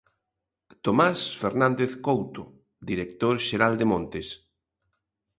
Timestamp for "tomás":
0.85-1.19